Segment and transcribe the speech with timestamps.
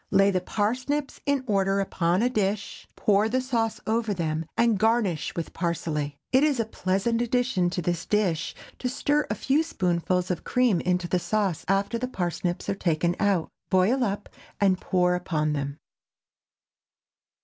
[0.09, 5.35] Lay the parsnips in order upon a dish, pour the sauce over them, and garnish
[5.35, 6.17] with parsley.
[6.31, 10.81] It is a pleasant addition to this dish to stir a few spoonfuls of cream
[10.81, 14.27] into the sauce after the parsnips are taken out; boil up,
[14.59, 15.77] and pour upon them.